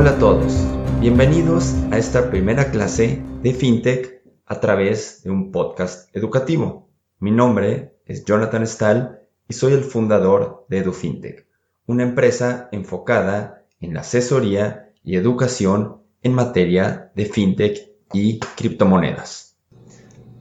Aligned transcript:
Hola 0.00 0.10
a 0.10 0.18
todos, 0.20 0.54
bienvenidos 1.00 1.74
a 1.90 1.98
esta 1.98 2.30
primera 2.30 2.70
clase 2.70 3.20
de 3.42 3.52
FinTech 3.52 4.22
a 4.46 4.60
través 4.60 5.24
de 5.24 5.30
un 5.32 5.50
podcast 5.50 6.14
educativo. 6.14 6.88
Mi 7.18 7.32
nombre 7.32 7.96
es 8.06 8.24
Jonathan 8.24 8.64
Stahl 8.64 9.18
y 9.48 9.54
soy 9.54 9.72
el 9.72 9.82
fundador 9.82 10.66
de 10.68 10.78
EduFintech, 10.78 11.48
una 11.86 12.04
empresa 12.04 12.68
enfocada 12.70 13.64
en 13.80 13.94
la 13.94 14.02
asesoría 14.02 14.92
y 15.02 15.16
educación 15.16 15.96
en 16.22 16.32
materia 16.32 17.10
de 17.16 17.24
FinTech 17.24 17.90
y 18.12 18.38
criptomonedas. 18.38 19.56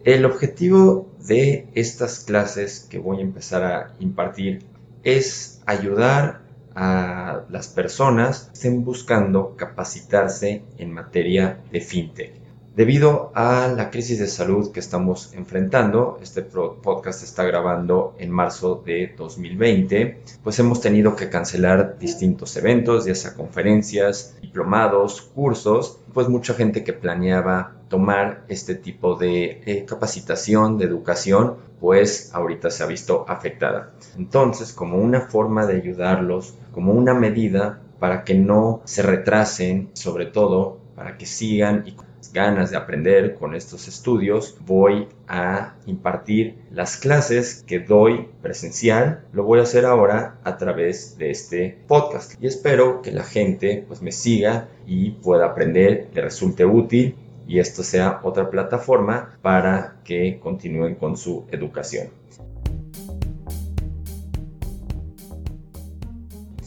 El 0.04 0.26
objetivo 0.26 1.16
de 1.28 1.68
estas 1.74 2.20
clases 2.20 2.82
que 2.82 3.00
voy 3.00 3.18
a 3.18 3.22
empezar 3.22 3.64
a 3.64 3.96
impartir 4.00 4.68
es 5.02 5.64
ayudar 5.66 6.47
a 6.80 7.42
las 7.50 7.68
personas 7.70 8.52
estén 8.54 8.86
buscando 8.86 9.56
capacitarse 9.56 10.62
en 10.78 10.94
materia 10.94 11.60
de 11.72 11.82
fintech. 11.82 12.34
Debido 12.76 13.32
a 13.34 13.68
la 13.68 13.90
crisis 13.90 14.20
de 14.20 14.28
salud 14.28 14.72
que 14.72 14.80
estamos 14.80 15.34
enfrentando, 15.34 16.20
este 16.22 16.44
podcast 16.44 17.24
está 17.24 17.44
grabando 17.44 18.14
en 18.20 18.30
marzo 18.30 18.84
de 18.86 19.16
2020, 19.18 20.22
pues 20.44 20.60
hemos 20.60 20.80
tenido 20.80 21.16
que 21.16 21.32
cancelar 21.32 21.98
distintos 21.98 22.56
eventos, 22.56 23.06
ya 23.06 23.16
sea 23.16 23.34
conferencias, 23.34 24.38
diplomados, 24.40 25.24
cursos, 25.34 25.98
pues 26.14 26.30
mucha 26.30 26.54
gente 26.54 26.84
que 26.84 26.94
planeaba 26.94 27.77
tomar 27.90 28.44
este 28.48 28.76
tipo 28.76 29.16
de 29.16 29.62
eh, 29.66 29.86
capacitación, 29.86 30.78
de 30.78 30.86
educación, 30.86 31.56
pues 31.80 32.32
ahorita 32.34 32.70
se 32.70 32.84
ha 32.84 32.88
visto 32.88 33.26
afectada. 33.28 33.94
Entonces, 34.18 34.74
como 34.74 34.98
una 34.98 35.22
forma 35.22 35.66
de 35.66 35.78
ayudarlos, 35.78 36.56
como 36.72 36.94
una 36.94 37.14
medida 37.14 37.82
para 38.00 38.24
que 38.24 38.36
no 38.36 38.82
se 38.86 39.02
retrasen, 39.02 39.90
sobre 39.94 40.28
todo 40.28 40.80
para 40.96 41.18
que 41.18 41.26
sigan 41.26 41.84
y 41.86 41.96
ganas 42.34 42.72
de 42.72 42.78
aprender 42.78 43.36
con 43.36 43.56
estos 43.56 43.88
estudios, 43.88 44.58
voy 44.66 45.08
a 45.28 45.76
impartir 45.86 46.58
las 46.72 46.98
clases 46.98 47.64
que 47.66 47.80
doy 47.80 48.28
presencial. 48.42 49.24
Lo 49.32 49.44
voy 49.44 49.60
a 49.60 49.64
hacer 49.64 49.86
ahora 49.86 50.38
a 50.44 50.58
través 50.58 51.18
de 51.18 51.32
este 51.32 51.78
podcast. 51.88 52.34
Y 52.42 52.48
espero 52.48 53.02
que 53.02 53.12
la 53.12 53.24
gente 53.24 53.86
pues 53.88 54.02
me 54.02 54.12
siga 54.12 54.68
y 54.86 55.12
pueda 55.12 55.46
aprender, 55.46 56.10
le 56.14 56.22
resulte 56.22 56.66
útil 56.66 57.16
y 57.48 57.60
esto 57.60 57.84
sea 57.84 58.20
otra 58.24 58.50
plataforma 58.50 59.38
para 59.42 59.98
que 60.04 60.40
continúen 60.40 60.96
con 60.96 61.18
su 61.18 61.46
educación. 61.52 62.10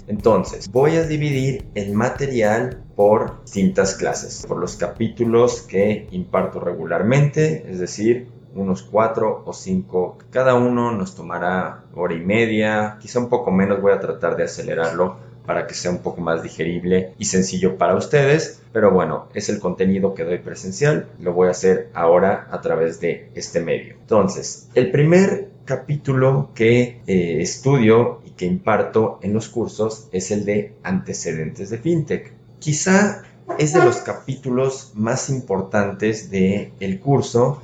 Entonces, 0.07 0.69
voy 0.73 0.97
a 0.97 1.07
dividir 1.07 1.67
el 1.77 1.93
material 1.93 2.83
por 2.97 3.43
distintas 3.43 3.95
clases, 3.95 4.45
por 4.45 4.59
los 4.59 4.75
capítulos 4.75 5.63
que 5.63 6.09
imparto 6.11 6.59
regularmente, 6.59 7.65
es 7.71 7.79
decir, 7.79 8.29
unos 8.55 8.83
cuatro 8.83 9.45
o 9.47 9.53
cinco. 9.53 10.19
Cada 10.31 10.55
uno 10.55 10.91
nos 10.91 11.15
tomará 11.15 11.85
hora 11.95 12.15
y 12.15 12.21
media, 12.21 12.99
quizá 13.01 13.21
un 13.21 13.29
poco 13.29 13.53
menos, 13.53 13.81
voy 13.81 13.93
a 13.93 14.01
tratar 14.01 14.37
de 14.37 14.45
acelerarlo 14.45 15.30
para 15.47 15.67
que 15.67 15.75
sea 15.75 15.91
un 15.91 15.99
poco 15.99 16.21
más 16.21 16.43
digerible 16.43 17.13
y 17.19 17.25
sencillo 17.25 17.77
para 17.77 17.97
ustedes. 17.97 18.61
Pero 18.73 18.91
bueno, 18.91 19.29
es 19.35 19.49
el 19.49 19.59
contenido 19.59 20.15
que 20.15 20.25
doy 20.25 20.39
presencial, 20.39 21.09
lo 21.21 21.33
voy 21.33 21.49
a 21.49 21.53
hacer 21.53 21.91
ahora 21.95 22.49
a 22.51 22.61
través 22.61 23.01
de 23.01 23.31
este 23.35 23.61
medio. 23.61 23.95
Entonces, 24.01 24.69
el 24.75 24.91
primer 24.91 25.49
capítulo 25.65 26.51
que 26.55 27.01
eh, 27.07 27.41
estudio 27.41 28.21
y 28.27 28.31
que 28.31 28.47
imparto 28.47 29.19
en 29.23 29.33
los 29.33 29.49
cursos 29.49 30.09
es 30.13 30.31
el 30.31 30.45
de 30.45 30.75
antecedentes 30.83 31.71
de 31.71 31.79
FinTech. 31.79 32.33
Quizá 32.59 33.23
es 33.59 33.73
de 33.73 33.85
los 33.85 33.97
capítulos 33.99 34.93
más 34.95 35.31
importantes 35.31 36.31
del 36.31 36.73
el 36.81 37.01
curso 37.01 37.63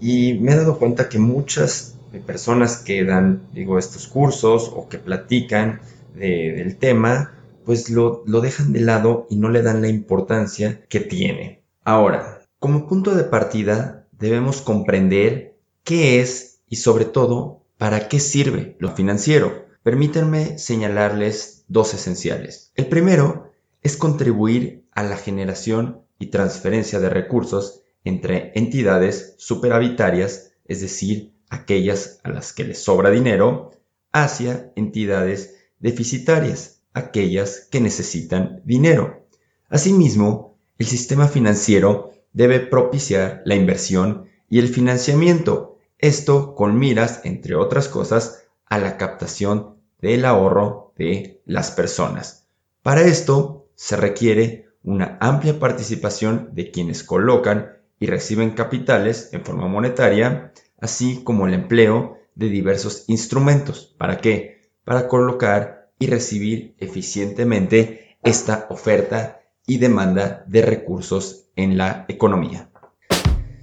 y 0.00 0.34
me 0.34 0.52
he 0.52 0.56
dado 0.56 0.78
cuenta 0.78 1.08
que 1.08 1.18
muchas 1.18 1.94
personas 2.26 2.78
que 2.78 3.04
dan, 3.04 3.42
digo, 3.52 3.78
estos 3.78 4.06
cursos 4.06 4.72
o 4.74 4.88
que 4.88 4.98
platican 4.98 5.80
del 6.14 6.76
tema, 6.78 7.34
pues 7.64 7.90
lo, 7.90 8.22
lo 8.26 8.40
dejan 8.40 8.72
de 8.72 8.80
lado 8.80 9.26
y 9.30 9.36
no 9.36 9.48
le 9.50 9.62
dan 9.62 9.82
la 9.82 9.88
importancia 9.88 10.84
que 10.88 11.00
tiene. 11.00 11.62
Ahora, 11.84 12.40
como 12.58 12.88
punto 12.88 13.14
de 13.14 13.24
partida, 13.24 14.06
debemos 14.12 14.60
comprender 14.60 15.56
qué 15.84 16.20
es 16.20 16.60
y 16.68 16.76
sobre 16.76 17.04
todo 17.04 17.62
para 17.78 18.08
qué 18.08 18.20
sirve 18.20 18.76
lo 18.78 18.94
financiero. 18.94 19.66
Permítanme 19.82 20.58
señalarles 20.58 21.64
dos 21.68 21.94
esenciales. 21.94 22.72
El 22.74 22.86
primero 22.86 23.52
es 23.82 23.96
contribuir 23.96 24.84
a 24.92 25.02
la 25.02 25.16
generación 25.16 26.02
y 26.18 26.26
transferencia 26.26 26.98
de 27.00 27.08
recursos 27.08 27.82
entre 28.04 28.52
entidades 28.54 29.34
superavitarias, 29.38 30.52
es 30.64 30.80
decir, 30.80 31.32
aquellas 31.48 32.20
a 32.24 32.30
las 32.30 32.52
que 32.52 32.64
les 32.64 32.82
sobra 32.82 33.10
dinero, 33.10 33.72
hacia 34.12 34.72
entidades 34.74 35.57
deficitarias, 35.80 36.80
aquellas 36.92 37.68
que 37.70 37.80
necesitan 37.80 38.62
dinero. 38.64 39.26
Asimismo, 39.68 40.56
el 40.78 40.86
sistema 40.86 41.28
financiero 41.28 42.12
debe 42.32 42.60
propiciar 42.60 43.42
la 43.44 43.54
inversión 43.54 44.26
y 44.48 44.58
el 44.58 44.68
financiamiento, 44.68 45.78
esto 45.98 46.54
con 46.54 46.78
miras, 46.78 47.20
entre 47.24 47.54
otras 47.54 47.88
cosas, 47.88 48.44
a 48.66 48.78
la 48.78 48.96
captación 48.96 49.76
del 50.00 50.24
ahorro 50.24 50.92
de 50.96 51.40
las 51.44 51.70
personas. 51.70 52.46
Para 52.82 53.02
esto 53.02 53.66
se 53.74 53.96
requiere 53.96 54.68
una 54.82 55.18
amplia 55.20 55.58
participación 55.58 56.50
de 56.52 56.70
quienes 56.70 57.02
colocan 57.02 57.76
y 57.98 58.06
reciben 58.06 58.52
capitales 58.52 59.30
en 59.32 59.44
forma 59.44 59.66
monetaria, 59.66 60.52
así 60.80 61.22
como 61.24 61.46
el 61.46 61.54
empleo 61.54 62.18
de 62.34 62.48
diversos 62.48 63.04
instrumentos. 63.08 63.94
¿Para 63.98 64.18
qué? 64.18 64.57
Para 64.88 65.06
colocar 65.06 65.90
y 65.98 66.06
recibir 66.06 66.74
eficientemente 66.78 68.16
esta 68.22 68.66
oferta 68.70 69.42
y 69.66 69.76
demanda 69.76 70.44
de 70.46 70.62
recursos 70.62 71.50
en 71.56 71.76
la 71.76 72.06
economía. 72.08 72.70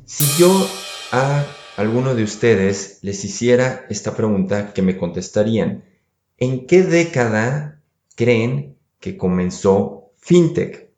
Si 0.05 0.39
yo 0.39 0.51
a 1.11 1.43
alguno 1.77 2.13
de 2.13 2.21
ustedes 2.21 2.99
les 3.01 3.25
hiciera 3.25 3.87
esta 3.89 4.15
pregunta, 4.15 4.71
que 4.71 4.83
me 4.83 4.97
contestarían, 4.97 5.83
¿en 6.37 6.67
qué 6.67 6.83
década 6.83 7.81
creen 8.15 8.77
que 8.99 9.17
comenzó 9.17 10.11
FinTech? 10.19 10.91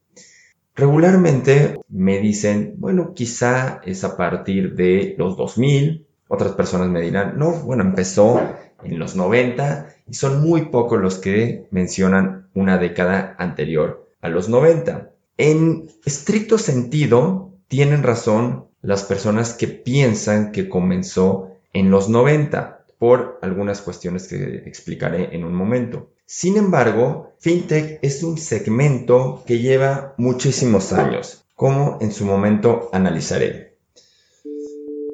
Regularmente 0.76 1.80
me 1.88 2.20
dicen, 2.20 2.76
bueno, 2.80 3.14
quizá 3.14 3.80
es 3.86 4.04
a 4.04 4.18
partir 4.18 4.76
de 4.76 5.16
los 5.18 5.38
2000, 5.38 6.06
otras 6.28 6.52
personas 6.52 6.90
me 6.90 7.00
dirán, 7.00 7.38
no, 7.38 7.52
bueno, 7.52 7.84
empezó 7.84 8.42
en 8.84 9.00
los 9.00 9.16
90 9.16 9.96
y 10.08 10.14
son 10.14 10.42
muy 10.42 10.66
pocos 10.66 11.00
los 11.00 11.18
que 11.18 11.68
mencionan 11.72 12.48
una 12.54 12.78
década 12.78 13.36
anterior 13.38 14.08
a 14.22 14.30
los 14.30 14.50
90. 14.50 15.12
En 15.38 15.90
estricto 16.06 16.58
sentido, 16.58 17.52
tienen 17.68 18.04
razón 18.04 18.66
las 18.82 19.04
personas 19.04 19.54
que 19.54 19.68
piensan 19.68 20.52
que 20.52 20.70
comenzó 20.70 21.52
en 21.74 21.92
los 21.92 22.10
90 22.10 22.86
por 22.98 23.40
algunas 23.42 23.82
cuestiones 23.82 24.28
que 24.28 24.64
explicaré 24.66 25.36
en 25.36 25.44
un 25.44 25.54
momento. 25.54 26.10
Sin 26.26 26.58
embargo, 26.58 27.34
FinTech 27.40 28.00
es 28.02 28.24
un 28.24 28.38
segmento 28.38 29.44
que 29.46 29.60
lleva 29.60 30.16
muchísimos 30.18 30.92
años, 30.94 31.46
como 31.56 32.00
en 32.02 32.12
su 32.12 32.26
momento 32.26 32.90
analizaré. 32.92 33.76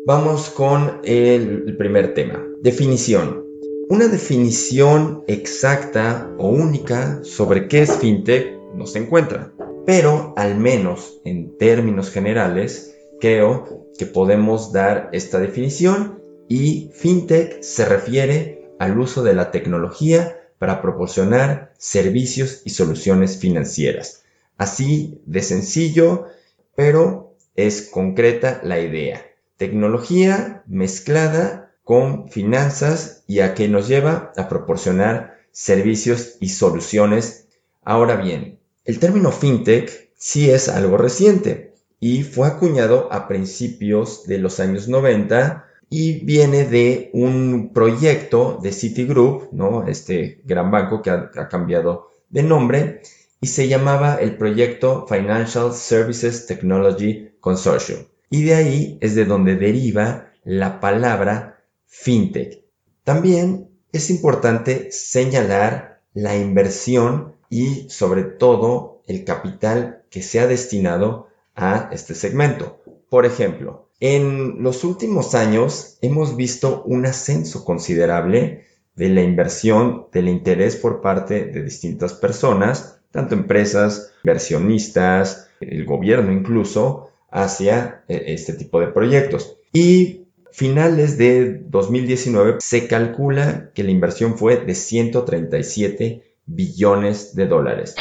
Vamos 0.06 0.50
con 0.50 1.02
el 1.04 1.76
primer 1.78 2.14
tema. 2.14 2.44
Definición. 2.62 3.43
Una 3.90 4.08
definición 4.08 5.24
exacta 5.28 6.32
o 6.38 6.50
única 6.50 7.20
sobre 7.24 7.68
qué 7.68 7.82
es 7.82 7.98
fintech 7.98 8.58
no 8.74 8.88
se 8.88 9.00
encuentra, 9.00 9.52
pero 9.86 10.34
al 10.38 10.58
menos 10.58 11.20
en 11.26 11.58
términos 11.58 12.10
generales 12.10 12.96
creo 13.20 13.88
que 13.98 14.06
podemos 14.06 14.72
dar 14.72 15.10
esta 15.12 15.40
definición 15.40 16.22
y 16.48 16.92
fintech 16.94 17.62
se 17.62 17.86
refiere 17.86 18.70
al 18.80 18.98
uso 19.00 19.22
de 19.22 19.34
la 19.34 19.52
tecnología 19.52 20.38
para 20.60 20.82
proporcionar 20.82 21.74
servicios 21.78 22.62
y 22.66 22.70
soluciones 22.70 23.38
financieras. 23.38 24.24
Así 24.58 25.22
de 25.26 25.42
sencillo, 25.42 26.28
pero 26.76 27.36
es 27.56 27.90
concreta 27.90 28.62
la 28.64 28.80
idea. 28.80 29.22
Tecnología 29.58 30.64
mezclada 30.68 31.63
con 31.84 32.30
finanzas 32.30 33.24
y 33.28 33.40
a 33.40 33.54
que 33.54 33.68
nos 33.68 33.88
lleva 33.88 34.32
a 34.38 34.48
proporcionar 34.50 35.38
servicios 35.52 36.38
y 36.40 36.50
soluciones. 36.50 37.48
Ahora 37.84 38.16
bien, 38.16 38.60
el 38.86 39.00
término 39.00 39.32
fintech 39.32 40.12
sí 40.16 40.50
es 40.50 40.70
algo 40.70 40.98
reciente 40.98 41.74
y 42.00 42.24
fue 42.24 42.48
acuñado 42.48 43.08
a 43.12 43.28
principios 43.28 44.26
de 44.26 44.40
los 44.40 44.60
años 44.60 44.88
90 44.88 45.66
y 45.90 46.26
viene 46.26 46.66
de 46.66 47.10
un 47.14 47.72
proyecto 47.74 48.60
de 48.62 48.72
Citigroup, 48.72 49.52
¿no? 49.52 49.86
Este 49.88 50.42
gran 50.44 50.72
banco 50.72 51.02
que 51.02 51.12
ha, 51.12 51.32
ha 51.36 51.48
cambiado 51.50 52.10
de 52.30 52.44
nombre 52.44 53.02
y 53.40 53.48
se 53.48 53.68
llamaba 53.68 54.16
el 54.16 54.38
proyecto 54.38 55.06
Financial 55.08 55.74
Services 55.74 56.46
Technology 56.48 57.30
Consortium. 57.40 58.00
Y 58.30 58.44
de 58.44 58.56
ahí 58.56 58.98
es 59.02 59.16
de 59.16 59.26
donde 59.26 59.56
deriva 59.56 60.32
la 60.44 60.80
palabra 60.80 61.53
fintech. 61.94 62.64
También 63.04 63.70
es 63.92 64.10
importante 64.10 64.92
señalar 64.92 66.02
la 66.14 66.36
inversión 66.36 67.36
y 67.50 67.88
sobre 67.90 68.24
todo 68.24 69.04
el 69.06 69.24
capital 69.24 70.04
que 70.10 70.24
se 70.24 70.40
ha 70.40 70.48
destinado 70.48 71.28
a 71.56 71.90
este 71.92 72.16
segmento. 72.16 72.82
Por 73.10 73.26
ejemplo, 73.28 73.90
en 74.00 74.64
los 74.64 74.84
últimos 74.84 75.36
años 75.36 75.98
hemos 76.02 76.36
visto 76.36 76.84
un 76.84 77.06
ascenso 77.06 77.64
considerable 77.64 78.66
de 78.96 79.10
la 79.10 79.22
inversión, 79.22 80.08
del 80.12 80.30
interés 80.30 80.76
por 80.76 81.02
parte 81.02 81.46
de 81.46 81.64
distintas 81.64 82.14
personas, 82.14 83.00
tanto 83.12 83.36
empresas, 83.36 84.12
inversionistas, 84.24 85.48
el 85.60 85.86
gobierno 85.86 86.32
incluso, 86.32 87.12
hacia 87.30 88.04
eh, 88.08 88.24
este 88.28 88.54
tipo 88.54 88.80
de 88.80 88.88
proyectos. 88.88 89.58
Y 89.72 90.23
finales 90.54 91.18
de 91.18 91.62
2019 91.68 92.58
se 92.60 92.88
calcula 92.88 93.72
que 93.74 93.84
la 93.84 93.92
inversión 93.92 94.38
fue 94.38 94.58
de 94.58 94.76
137 94.76 96.24
billones 96.46 97.36
de 97.36 97.48
dólares. 97.48 97.96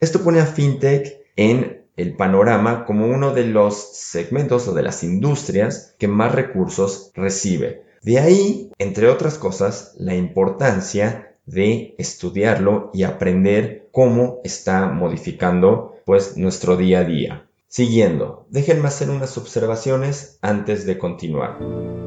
Esto 0.00 0.22
pone 0.22 0.40
a 0.40 0.46
FinTech 0.46 1.20
en 1.36 1.84
el 1.96 2.16
panorama 2.16 2.84
como 2.84 3.06
uno 3.06 3.32
de 3.32 3.46
los 3.46 3.96
segmentos 3.96 4.66
o 4.68 4.74
de 4.74 4.82
las 4.82 5.02
industrias 5.04 5.94
que 5.98 6.08
más 6.08 6.34
recursos 6.34 7.10
recibe. 7.14 7.84
De 8.02 8.18
ahí, 8.18 8.70
entre 8.78 9.08
otras 9.08 9.38
cosas, 9.38 9.94
la 9.98 10.14
importancia 10.14 11.34
de 11.44 11.94
estudiarlo 11.98 12.90
y 12.92 13.04
aprender 13.04 13.88
cómo 13.92 14.40
está 14.44 14.86
modificando 14.86 15.96
pues 16.04 16.36
nuestro 16.36 16.76
día 16.76 17.00
a 17.00 17.04
día. 17.04 17.45
Siguiendo, 17.68 18.46
déjenme 18.48 18.86
hacer 18.86 19.10
unas 19.10 19.36
observaciones 19.36 20.38
antes 20.40 20.86
de 20.86 20.98
continuar. 20.98 21.58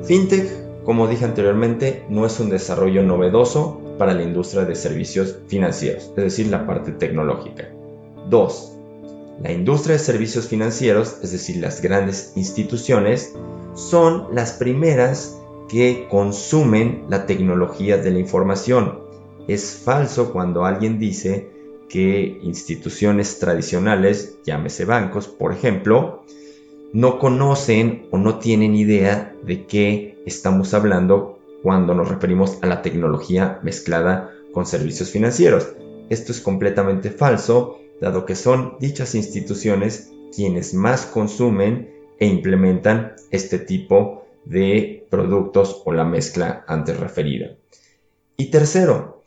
FinTech, 0.03 0.83
como 0.85 1.07
dije 1.07 1.25
anteriormente, 1.25 2.05
no 2.09 2.25
es 2.25 2.39
un 2.39 2.49
desarrollo 2.49 3.03
novedoso 3.03 3.81
para 3.97 4.13
la 4.13 4.23
industria 4.23 4.63
de 4.63 4.75
servicios 4.75 5.37
financieros, 5.47 6.13
es 6.15 6.23
decir, 6.23 6.47
la 6.47 6.65
parte 6.65 6.93
tecnológica. 6.93 7.67
2. 8.29 8.77
La 9.43 9.51
industria 9.51 9.93
de 9.93 9.99
servicios 9.99 10.47
financieros, 10.47 11.17
es 11.21 11.33
decir, 11.33 11.57
las 11.57 11.81
grandes 11.81 12.31
instituciones, 12.35 13.35
son 13.73 14.33
las 14.33 14.53
primeras 14.53 15.37
que 15.67 16.07
consumen 16.09 17.05
la 17.09 17.25
tecnología 17.25 17.97
de 17.97 18.11
la 18.11 18.19
información. 18.19 19.01
Es 19.47 19.81
falso 19.83 20.31
cuando 20.31 20.63
alguien 20.63 20.99
dice 20.99 21.48
que 21.89 22.39
instituciones 22.43 23.39
tradicionales, 23.39 24.37
llámese 24.45 24.85
bancos, 24.85 25.27
por 25.27 25.51
ejemplo, 25.51 26.23
no 26.93 27.19
conocen 27.19 28.07
o 28.11 28.17
no 28.17 28.39
tienen 28.39 28.75
idea 28.75 29.35
de 29.43 29.65
qué 29.65 30.21
estamos 30.25 30.73
hablando 30.73 31.39
cuando 31.61 31.93
nos 31.93 32.07
referimos 32.07 32.57
a 32.61 32.67
la 32.67 32.81
tecnología 32.81 33.59
mezclada 33.63 34.31
con 34.53 34.65
servicios 34.65 35.11
financieros. 35.11 35.69
Esto 36.09 36.31
es 36.31 36.41
completamente 36.41 37.09
falso 37.11 37.79
dado 37.99 38.25
que 38.25 38.35
son 38.35 38.77
dichas 38.79 39.13
instituciones 39.15 40.11
quienes 40.33 40.73
más 40.73 41.05
consumen 41.05 41.91
e 42.19 42.27
implementan 42.27 43.13
este 43.31 43.59
tipo 43.59 44.25
de 44.45 45.07
productos 45.09 45.81
o 45.85 45.93
la 45.93 46.05
mezcla 46.05 46.63
antes 46.67 46.99
referida. 46.99 47.55
Y 48.37 48.51
tercero, 48.51 49.18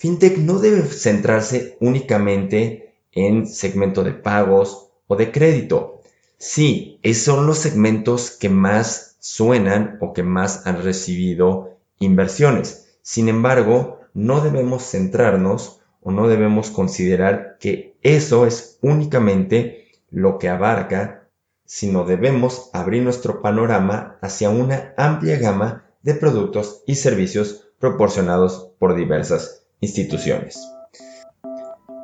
FinTech 0.00 0.38
no 0.38 0.60
debe 0.60 0.82
centrarse 0.82 1.76
únicamente 1.80 2.94
en 3.10 3.48
segmento 3.48 4.04
de 4.04 4.12
pagos 4.12 4.90
o 5.08 5.16
de 5.16 5.32
crédito. 5.32 6.02
Sí, 6.36 7.00
esos 7.02 7.34
son 7.34 7.48
los 7.48 7.58
segmentos 7.58 8.30
que 8.30 8.48
más 8.48 9.16
suenan 9.18 9.98
o 10.00 10.12
que 10.12 10.22
más 10.22 10.68
han 10.68 10.84
recibido 10.84 11.78
inversiones. 11.98 12.96
Sin 13.02 13.28
embargo, 13.28 13.98
no 14.14 14.40
debemos 14.40 14.84
centrarnos 14.84 15.80
o 16.00 16.12
no 16.12 16.28
debemos 16.28 16.70
considerar 16.70 17.56
que 17.58 17.96
eso 18.02 18.46
es 18.46 18.78
únicamente 18.80 19.88
lo 20.10 20.38
que 20.38 20.48
abarca, 20.48 21.28
sino 21.64 22.04
debemos 22.04 22.70
abrir 22.72 23.02
nuestro 23.02 23.42
panorama 23.42 24.16
hacia 24.20 24.48
una 24.48 24.94
amplia 24.96 25.38
gama 25.38 25.90
de 26.02 26.14
productos 26.14 26.84
y 26.86 26.94
servicios 26.94 27.64
proporcionados 27.80 28.70
por 28.78 28.94
diversas 28.94 29.57
instituciones. 29.80 30.72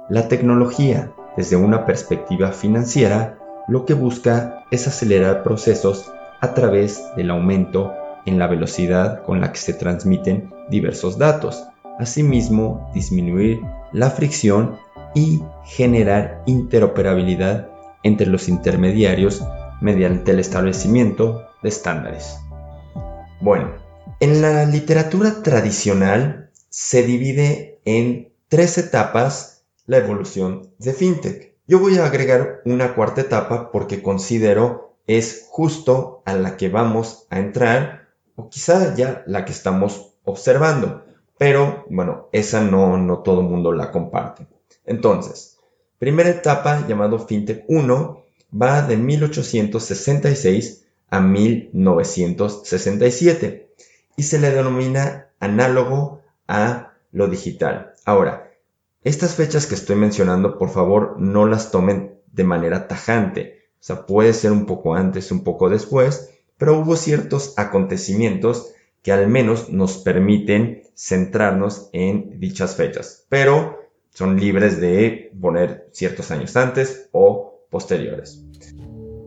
La 0.09 0.29
tecnología, 0.29 1.13
desde 1.37 1.57
una 1.57 1.87
perspectiva 1.87 2.53
financiera, 2.53 3.39
lo 3.69 3.87
que 3.87 3.95
busca 3.95 4.65
es 4.71 4.87
acelerar 4.87 5.43
procesos 5.43 6.13
a 6.41 6.55
través 6.55 7.03
del 7.17 7.31
aumento 7.31 7.95
en 8.27 8.39
la 8.39 8.47
velocidad 8.47 9.23
con 9.25 9.41
la 9.41 9.53
que 9.53 9.59
se 9.59 9.73
transmiten 9.73 10.53
diversos 10.69 11.19
datos, 11.19 11.65
asimismo 11.99 12.91
disminuir 12.95 13.61
la 13.93 14.11
fricción 14.11 14.79
y 15.15 15.43
generar 15.65 16.43
interoperabilidad 16.47 17.69
entre 18.03 18.27
los 18.27 18.49
intermediarios 18.49 19.43
mediante 19.81 20.33
el 20.33 20.41
establecimiento 20.41 21.47
de 21.63 21.69
estándares. 21.69 22.39
Bueno, 23.41 23.73
en 24.21 24.43
la 24.43 24.65
literatura 24.67 25.43
tradicional 25.43 26.44
se 26.75 27.03
divide 27.05 27.79
en 27.85 28.33
tres 28.49 28.79
etapas 28.79 29.63
la 29.87 29.99
evolución 29.99 30.73
de 30.79 30.93
FinTech. 30.93 31.55
Yo 31.69 31.79
voy 31.79 31.99
a 31.99 32.07
agregar 32.07 32.63
una 32.65 32.97
cuarta 32.97 33.21
etapa 33.21 33.71
porque 33.71 34.03
considero 34.03 34.97
es 35.07 35.47
justo 35.49 36.23
a 36.25 36.35
la 36.35 36.57
que 36.57 36.71
vamos 36.71 37.29
a 37.31 37.39
entrar 37.39 38.09
o 38.35 38.49
quizá 38.49 38.93
ya 38.97 39.23
la 39.29 39.45
que 39.45 39.53
estamos 39.53 40.15
observando. 40.25 41.05
Pero 41.39 41.85
bueno, 41.91 42.29
esa 42.33 42.61
no, 42.61 42.99
no 42.99 43.21
todo 43.21 43.43
el 43.43 43.47
mundo 43.47 43.73
la 43.73 43.93
comparte. 43.93 44.49
Entonces, 44.85 45.61
primera 46.01 46.31
etapa 46.31 46.89
llamado 46.89 47.21
FinTech 47.21 47.67
1 47.69 48.25
va 48.61 48.83
de 48.83 48.97
1866 48.97 50.87
a 51.09 51.21
1967 51.21 53.69
y 54.17 54.23
se 54.25 54.41
le 54.41 54.51
denomina 54.51 55.29
análogo 55.39 56.24
a 56.49 56.95
lo 57.13 57.29
digital. 57.29 57.93
Ahora, 58.05 58.53
estas 59.03 59.35
fechas 59.35 59.67
que 59.67 59.75
estoy 59.75 59.97
mencionando, 59.97 60.59
por 60.59 60.71
favor, 60.71 61.17
no 61.19 61.47
las 61.47 61.71
tomen 61.71 62.19
de 62.33 62.45
manera 62.45 62.89
tajante. 62.89 63.65
O 63.75 63.85
sea, 63.87 64.07
puede 64.07 64.33
ser 64.33 64.53
un 64.53 64.67
poco 64.67 64.95
antes, 64.95 65.31
un 65.31 65.45
poco 65.45 65.69
después, 65.69 66.31
pero 66.57 66.79
hubo 66.79 66.97
ciertos 66.97 67.55
acontecimientos 67.57 68.73
que 69.03 69.13
al 69.13 69.29
menos 69.29 69.69
nos 69.69 69.99
permiten 69.99 70.83
centrarnos 70.95 71.91
en 71.93 72.41
dichas 72.41 72.77
fechas, 72.77 73.27
pero 73.29 73.79
son 74.11 74.41
libres 74.41 74.81
de 74.81 75.31
poner 75.39 75.89
ciertos 75.93 76.31
años 76.31 76.57
antes 76.57 77.09
o 77.13 77.67
posteriores. 77.69 78.43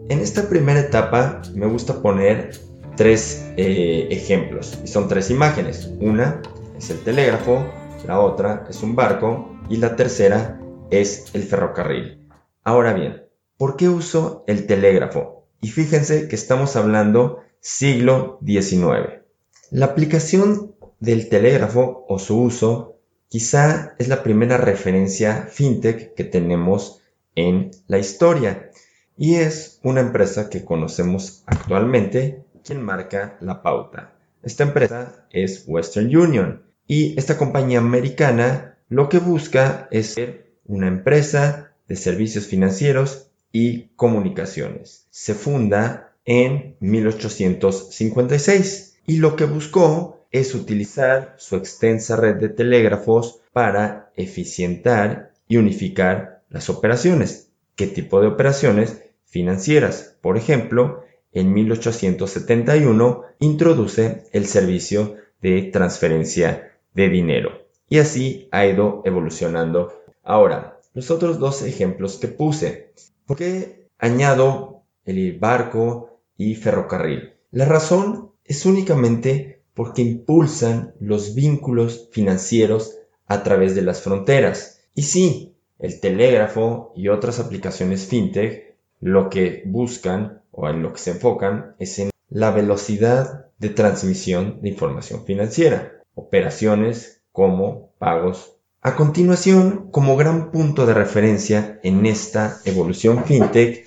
En 0.10 0.20
esta 0.20 0.50
primera 0.50 0.80
etapa 0.80 1.42
me 1.54 1.68
gusta 1.68 2.02
poner 2.02 2.52
tres 2.96 3.46
eh, 3.58 4.08
ejemplos 4.10 4.80
y 4.84 4.88
son 4.88 5.08
tres 5.08 5.30
imágenes. 5.30 5.92
Una 6.00 6.42
es 6.78 6.90
el 6.92 7.00
telégrafo, 7.00 7.66
la 8.06 8.20
otra 8.20 8.66
es 8.70 8.84
un 8.84 8.96
barco 8.96 9.58
y 9.70 9.78
la 9.78 9.96
tercera 9.96 10.60
es 10.92 11.26
el 11.34 11.44
ferrocarril. 11.44 12.30
Ahora 12.64 12.94
bien, 12.94 13.24
¿por 13.58 13.76
qué 13.76 13.90
uso 13.90 14.44
el 14.48 14.68
telégrafo? 14.68 15.48
Y 15.60 15.70
fíjense 15.70 16.28
que 16.28 16.36
estamos 16.36 16.76
hablando 16.76 17.40
siglo 17.60 18.40
XIX. 18.46 19.24
La 19.72 19.88
aplicación 19.88 20.76
del 21.00 21.30
telégrafo 21.30 22.06
o 22.08 22.20
su 22.20 22.42
uso 22.42 23.00
quizá 23.28 23.96
es 23.98 24.08
la 24.08 24.24
primera 24.24 24.58
referencia 24.58 25.48
fintech 25.50 26.14
que 26.14 26.24
tenemos 26.24 27.02
en 27.36 27.72
la 27.88 27.98
historia 27.98 28.72
y 29.18 29.36
es 29.36 29.80
una 29.84 30.02
empresa 30.02 30.50
que 30.50 30.64
conocemos 30.64 31.44
actualmente 31.48 32.44
quien 32.64 32.84
marca 32.84 33.38
la 33.42 33.62
pauta. 33.62 34.14
Esta 34.44 34.64
empresa 34.64 35.28
es 35.32 35.64
Western 35.68 36.16
Union 36.16 36.67
y 36.88 37.20
esta 37.20 37.38
compañía 37.38 37.80
americana 37.80 38.78
lo 38.90 39.10
que 39.10 39.20
busca 39.20 39.90
es 39.92 40.14
ser 40.14 40.54
una 40.66 40.88
empresa 40.88 41.74
de 41.88 41.98
servicios 41.98 42.48
financieros 42.48 43.28
y 43.52 43.90
comunicaciones. 43.96 45.06
Se 45.10 45.34
funda 45.34 46.14
en 46.26 46.76
1856 46.80 49.00
y 49.06 49.18
lo 49.18 49.36
que 49.36 49.44
buscó 49.46 50.26
es 50.32 50.56
utilizar 50.56 51.36
su 51.38 51.56
extensa 51.56 52.16
red 52.16 52.36
de 52.36 52.50
telégrafos 52.50 53.40
para 53.54 54.12
eficientar 54.16 55.32
y 55.48 55.58
unificar 55.58 56.44
las 56.50 56.70
operaciones. 56.70 57.50
¿Qué 57.76 57.88
tipo 57.88 58.22
de 58.22 58.28
operaciones? 58.28 59.02
Financieras. 59.26 60.16
Por 60.22 60.38
ejemplo, 60.38 61.04
en 61.32 61.52
1871 61.54 63.24
introduce 63.40 64.24
el 64.32 64.46
servicio 64.48 65.16
de 65.42 65.64
transferencia 65.64 66.77
de 66.98 67.10
dinero 67.10 67.68
y 67.88 68.00
así 68.00 68.50
ha 68.52 68.66
ido 68.66 69.04
evolucionando. 69.06 69.94
Ahora, 70.24 70.80
los 70.94 71.12
otros 71.12 71.38
dos 71.38 71.62
ejemplos 71.62 72.18
que 72.18 72.28
puse. 72.28 72.92
¿Por 73.26 73.38
qué 73.38 73.88
añado 74.00 74.82
el 75.06 75.38
barco 75.38 76.20
y 76.38 76.56
ferrocarril? 76.56 77.34
La 77.52 77.66
razón 77.66 78.32
es 78.44 78.66
únicamente 78.66 79.62
porque 79.76 80.02
impulsan 80.02 80.96
los 81.00 81.36
vínculos 81.36 82.10
financieros 82.12 82.98
a 83.28 83.44
través 83.44 83.76
de 83.76 83.84
las 83.84 84.02
fronteras. 84.02 84.82
Y 84.96 85.04
sí, 85.04 85.56
el 85.78 86.00
telégrafo 86.00 86.94
y 86.96 87.10
otras 87.10 87.40
aplicaciones 87.40 88.08
fintech 88.08 88.76
lo 89.00 89.30
que 89.30 89.62
buscan 89.68 90.42
o 90.52 90.68
en 90.68 90.82
lo 90.82 90.94
que 90.94 91.00
se 91.00 91.12
enfocan 91.12 91.76
es 91.78 92.00
en 92.00 92.10
la 92.30 92.50
velocidad 92.50 93.46
de 93.60 93.70
transmisión 93.70 94.62
de 94.62 94.70
información 94.70 95.26
financiera, 95.26 95.97
operaciones 96.18 97.22
como 97.32 97.94
pagos. 98.00 98.56
A 98.82 98.96
continuación, 98.96 99.90
como 99.92 100.18
gran 100.18 100.52
punto 100.52 100.86
de 100.86 100.94
referencia 100.94 101.80
en 101.84 102.06
esta 102.06 102.60
evolución 102.66 103.24
fintech 103.24 103.86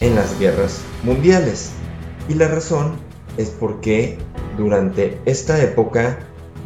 en 0.00 0.14
las 0.14 0.38
guerras 0.40 0.82
mundiales. 1.02 1.72
Y 2.28 2.34
la 2.34 2.48
razón 2.48 2.96
es 3.36 3.50
porque 3.50 4.18
durante 4.56 5.18
esta 5.26 5.62
época 5.62 6.18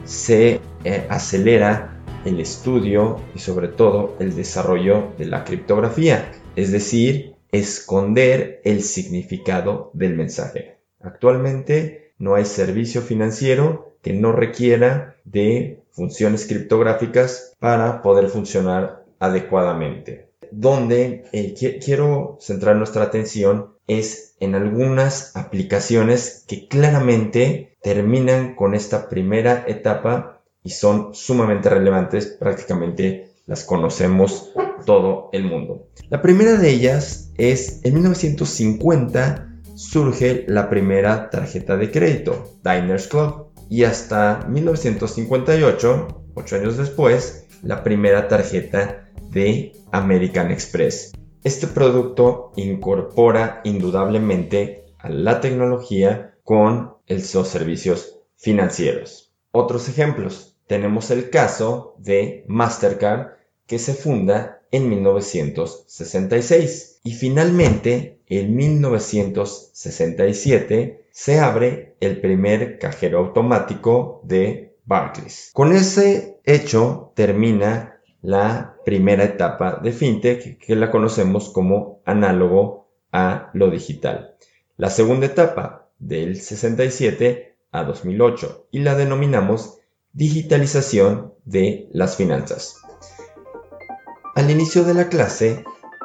se 0.04 0.60
eh, 0.84 1.06
acelera 1.10 2.02
el 2.24 2.40
estudio 2.40 3.20
y 3.34 3.38
sobre 3.38 3.68
todo 3.68 4.16
el 4.20 4.34
desarrollo 4.34 5.12
de 5.18 5.26
la 5.26 5.44
criptografía, 5.44 6.32
es 6.56 6.72
decir, 6.72 7.36
esconder 7.50 8.60
el 8.64 8.82
significado 8.82 9.90
del 9.94 10.16
mensaje. 10.16 10.78
Actualmente 11.00 12.12
no 12.18 12.34
hay 12.34 12.44
servicio 12.44 13.02
financiero 13.02 13.97
que 14.08 14.14
no 14.14 14.32
requiera 14.32 15.16
de 15.26 15.82
funciones 15.90 16.46
criptográficas 16.46 17.54
para 17.58 18.00
poder 18.00 18.30
funcionar 18.30 19.04
adecuadamente. 19.18 20.30
Donde 20.50 21.26
eh, 21.32 21.52
quiero 21.84 22.38
centrar 22.40 22.76
nuestra 22.76 23.02
atención 23.02 23.74
es 23.86 24.34
en 24.40 24.54
algunas 24.54 25.36
aplicaciones 25.36 26.46
que 26.48 26.68
claramente 26.68 27.76
terminan 27.82 28.54
con 28.54 28.74
esta 28.74 29.10
primera 29.10 29.66
etapa 29.68 30.40
y 30.64 30.70
son 30.70 31.14
sumamente 31.14 31.68
relevantes, 31.68 32.28
prácticamente 32.28 33.32
las 33.44 33.62
conocemos 33.62 34.54
todo 34.86 35.28
el 35.34 35.44
mundo. 35.44 35.88
La 36.08 36.22
primera 36.22 36.54
de 36.54 36.70
ellas 36.70 37.30
es 37.36 37.84
en 37.84 37.92
1950 37.92 39.48
surge 39.78 40.44
la 40.48 40.68
primera 40.68 41.30
tarjeta 41.30 41.76
de 41.76 41.90
crédito, 41.90 42.58
Diners 42.64 43.06
Club, 43.06 43.47
y 43.68 43.84
hasta 43.84 44.46
1958, 44.48 46.24
ocho 46.34 46.56
años 46.56 46.76
después, 46.76 47.46
la 47.62 47.82
primera 47.82 48.28
tarjeta 48.28 49.10
de 49.30 49.72
American 49.92 50.50
Express. 50.50 51.12
Este 51.44 51.66
producto 51.66 52.52
incorpora 52.56 53.60
indudablemente 53.64 54.86
a 54.98 55.08
la 55.08 55.40
tecnología 55.40 56.34
con 56.44 56.94
los 57.06 57.48
servicios 57.48 58.20
financieros. 58.36 59.32
Otros 59.52 59.88
ejemplos. 59.88 60.56
Tenemos 60.66 61.10
el 61.10 61.30
caso 61.30 61.94
de 61.98 62.44
Mastercard 62.48 63.38
que 63.66 63.78
se 63.78 63.94
funda 63.94 64.57
en 64.70 64.88
1966 64.88 67.00
y 67.04 67.12
finalmente 67.12 68.20
en 68.26 68.56
1967 68.56 71.04
se 71.10 71.40
abre 71.40 71.96
el 72.00 72.20
primer 72.20 72.78
cajero 72.78 73.18
automático 73.18 74.20
de 74.24 74.76
Barclays. 74.84 75.50
Con 75.52 75.72
ese 75.72 76.38
hecho 76.44 77.12
termina 77.14 78.00
la 78.22 78.76
primera 78.84 79.24
etapa 79.24 79.80
de 79.82 79.90
FinTech 79.92 80.58
que 80.58 80.76
la 80.76 80.90
conocemos 80.90 81.50
como 81.50 82.00
análogo 82.04 82.88
a 83.12 83.50
lo 83.54 83.70
digital. 83.70 84.34
La 84.76 84.90
segunda 84.90 85.26
etapa 85.26 85.88
del 85.98 86.40
67 86.40 87.56
a 87.70 87.84
2008 87.84 88.68
y 88.70 88.80
la 88.80 88.94
denominamos 88.94 89.78
digitalización 90.12 91.34
de 91.44 91.88
las 91.92 92.16
finanzas. 92.16 92.82
Al 94.38 94.52
inicio 94.52 94.84
de 94.84 94.94
la 94.94 95.08
clase 95.08 95.64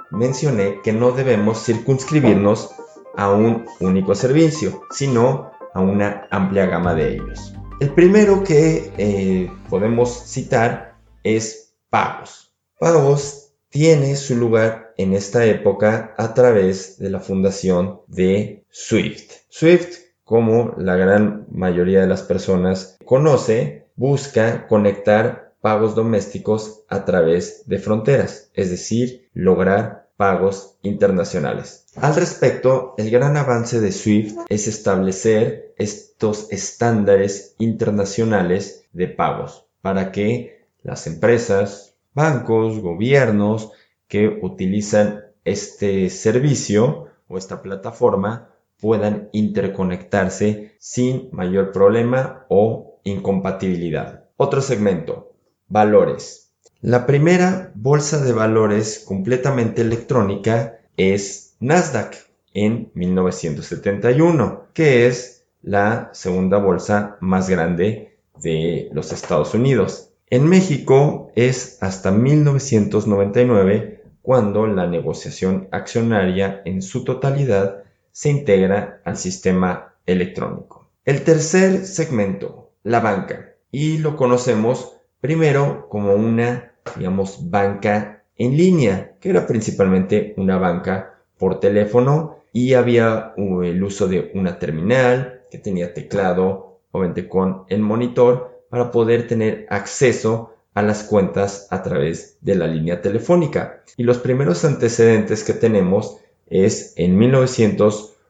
mencioné 0.10 0.82
que 0.84 0.92
no 0.92 1.12
debemos 1.12 1.64
circunscribirnos 1.64 2.72
a 3.16 3.32
un 3.32 3.68
único 3.80 4.16
servicio, 4.16 4.82
sino 4.90 5.52
a 5.72 5.82
una 5.82 6.28
amplia 6.32 6.66
gama 6.66 6.96
de 6.96 7.14
ellos. 7.14 7.54
El 7.80 7.92
primero 7.92 8.44
que 8.44 8.92
eh, 8.98 9.52
podemos 9.70 10.24
citar 10.26 10.96
es 11.22 11.76
pagos. 11.92 12.52
Pagos 12.80 13.52
tiene 13.70 14.16
su 14.16 14.36
lugar 14.36 14.96
en 14.98 15.14
esta 15.14 15.46
época 15.46 16.16
a 16.18 16.34
través 16.34 16.98
de 16.98 17.12
la 17.12 17.20
fundación 17.20 18.02
de 18.08 18.66
Swift. 18.72 19.32
Swift, 19.50 20.00
como 20.24 20.74
la 20.80 20.96
gran 20.96 21.46
mayoría 21.52 22.02
de 22.02 22.08
las 22.08 22.24
personas 22.24 22.98
conoce, 23.06 23.86
busca 23.96 24.66
conectar 24.66 25.43
pagos 25.64 25.96
domésticos 25.96 26.84
a 26.90 27.06
través 27.06 27.64
de 27.68 27.80
fronteras, 27.80 28.52
es 28.54 28.70
decir, 28.70 29.30
lograr 29.34 30.10
pagos 30.18 30.78
internacionales. 30.82 31.86
Al 31.96 32.18
respecto, 32.18 32.96
el 32.98 33.10
gran 33.10 33.38
avance 33.38 33.80
de 33.80 33.94
SWIFT 33.94 34.40
es 34.50 34.68
establecer 34.68 35.74
estos 35.78 36.52
estándares 36.52 37.56
internacionales 37.60 38.84
de 38.92 39.08
pagos 39.08 39.66
para 39.82 40.12
que 40.12 40.66
las 40.82 41.08
empresas, 41.08 41.96
bancos, 42.14 42.80
gobiernos 42.80 43.72
que 44.10 44.28
utilizan 44.42 45.22
este 45.46 46.10
servicio 46.10 47.08
o 47.30 47.38
esta 47.38 47.62
plataforma 47.62 48.50
puedan 48.82 49.30
interconectarse 49.32 50.76
sin 50.78 51.30
mayor 51.32 51.72
problema 51.72 52.46
o 52.50 53.00
incompatibilidad. 53.06 54.26
Otro 54.36 54.62
segmento, 54.62 55.33
valores. 55.68 56.52
La 56.82 57.06
primera 57.06 57.72
bolsa 57.76 58.24
de 58.24 58.34
valores 58.34 59.04
completamente 59.08 59.82
electrónica 59.82 60.80
es 60.98 61.56
Nasdaq 61.60 62.16
en 62.54 62.92
1971, 62.94 64.68
que 64.74 65.08
es 65.08 65.46
la 65.62 66.10
segunda 66.14 66.58
bolsa 66.58 67.18
más 67.22 67.50
grande 67.50 68.18
de 68.42 68.90
los 68.92 69.12
Estados 69.14 69.54
Unidos. 69.54 70.10
En 70.30 70.48
México 70.48 71.32
es 71.36 71.78
hasta 71.82 72.12
1999 72.12 74.04
cuando 74.22 74.68
la 74.68 74.88
negociación 74.88 75.68
accionaria 75.72 76.62
en 76.66 76.82
su 76.82 77.04
totalidad 77.04 77.84
se 78.12 78.30
integra 78.30 79.02
al 79.06 79.18
sistema 79.18 79.96
electrónico. 80.06 80.90
El 81.06 81.24
tercer 81.24 81.86
segmento, 81.86 82.72
la 82.84 83.00
banca, 83.00 83.56
y 83.72 83.98
lo 83.98 84.16
conocemos 84.16 84.98
primero 85.24 85.88
como 85.88 86.14
una 86.16 86.74
digamos, 86.98 87.50
banca 87.50 88.26
en 88.36 88.58
línea, 88.58 89.14
que 89.22 89.30
era 89.30 89.48
principalmente 89.48 90.34
una 90.36 90.58
banca 90.58 91.22
por 91.38 91.62
teléfono 91.62 92.40
y 92.52 92.74
había 92.74 93.34
uh, 93.38 93.64
el 93.64 93.82
uso 93.82 94.10
de 94.10 94.32
una 94.36 94.60
terminal 94.60 95.44
que 95.50 95.60
tenía 95.60 95.94
teclado, 95.94 96.80
obviamente 96.92 97.30
con 97.30 97.64
el 97.70 97.80
monitor, 97.80 98.66
para 98.70 98.92
poder 98.92 99.26
tener 99.26 99.66
acceso 99.70 100.56
a 100.74 100.82
las 100.82 101.04
cuentas 101.04 101.68
a 101.70 101.84
través 101.84 102.38
de 102.42 102.56
la 102.56 102.68
línea 102.68 103.02
telefónica. 103.02 103.82
Y 103.96 104.04
los 104.04 104.18
primeros 104.18 104.66
antecedentes 104.66 105.46
que 105.46 105.54
tenemos 105.54 106.18
es 106.48 106.96
en 106.98 107.18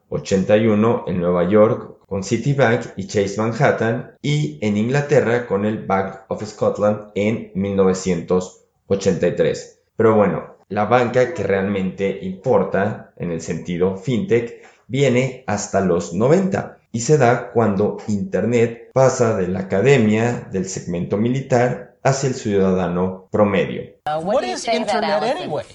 1981 0.09 1.03
en 1.07 1.19
Nueva 1.19 1.49
York 1.49 1.97
con 2.07 2.23
Citibank 2.23 2.85
y 2.95 3.07
Chase 3.07 3.41
Manhattan 3.41 4.15
y 4.21 4.59
en 4.61 4.77
Inglaterra 4.77 5.47
con 5.47 5.65
el 5.65 5.83
Bank 5.85 6.19
of 6.27 6.45
Scotland 6.45 7.09
en 7.15 7.51
1983. 7.55 9.79
Pero 9.95 10.15
bueno, 10.15 10.57
la 10.69 10.85
banca 10.85 11.33
que 11.33 11.41
realmente 11.43 12.19
importa 12.21 13.11
en 13.17 13.31
el 13.31 13.41
sentido 13.41 13.97
fintech 13.97 14.61
viene 14.87 15.43
hasta 15.47 15.81
los 15.81 16.13
90 16.13 16.77
y 16.91 16.99
se 17.01 17.17
da 17.17 17.51
cuando 17.51 17.97
Internet 18.07 18.91
pasa 18.93 19.35
de 19.35 19.47
la 19.47 19.61
academia 19.61 20.47
del 20.51 20.65
segmento 20.65 21.17
militar 21.17 21.95
hacia 22.03 22.29
el 22.29 22.35
ciudadano 22.35 23.27
promedio. 23.31 23.81
Uh, 24.05 24.19
what 24.23 24.43
is 24.43 24.67
Internet 24.67 25.23
anyway? 25.23 25.65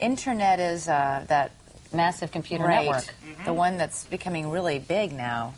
Internet 0.00 0.58
is 0.58 0.88
uh, 0.88 1.24
that 1.28 1.52
massive 1.92 2.30
computer 2.30 2.68
network, 2.68 3.04
the 3.44 3.52
one 3.52 3.78
that's 3.78 4.04
becoming 4.04 4.50
really 4.50 4.78
big 4.78 5.12
now. 5.12 5.54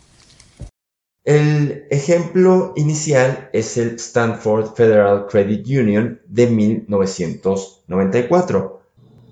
El 1.25 1.85
ejemplo 1.91 2.73
inicial 2.75 3.49
es 3.53 3.77
el 3.77 3.97
Stanford 3.97 4.73
Federal 4.73 5.27
Credit 5.27 5.67
Union 5.67 6.19
de 6.27 6.47
1994. 6.47 8.81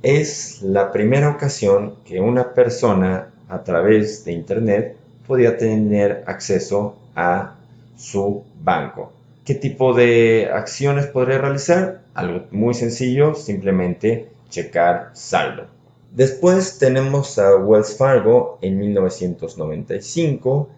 Es 0.04 0.62
la 0.62 0.92
primera 0.92 1.30
ocasión 1.30 1.96
que 2.06 2.20
una 2.20 2.54
persona 2.54 3.32
a 3.50 3.63
través 3.63 4.25
de 4.25 4.34
Internet 4.34 4.96
podía 5.25 5.58
tener 5.58 6.24
acceso 6.27 6.98
a 7.16 7.56
su 7.98 8.44
banco. 8.62 9.13
¿Qué 9.46 9.56
tipo 9.56 9.94
de 9.94 10.50
acciones 10.54 11.08
podría 11.08 11.38
realizar? 11.39 12.01
Algo 12.13 12.46
muy 12.51 12.74
sencillo, 12.74 13.34
simplemente 13.34 14.30
checar 14.50 15.12
saldo. 15.13 15.76
Después 16.12 16.80
tenemos 16.80 17.38
a 17.38 17.56
Wells 17.56 17.96
Fargo 17.96 18.58
en 18.62 18.80
1995 18.80 20.70